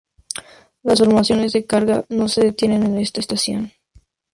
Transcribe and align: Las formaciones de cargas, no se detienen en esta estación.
Las 0.81 0.97
formaciones 0.97 1.53
de 1.53 1.67
cargas, 1.67 2.05
no 2.09 2.27
se 2.27 2.41
detienen 2.41 2.81
en 2.87 2.97
esta 2.97 3.19
estación. 3.19 3.71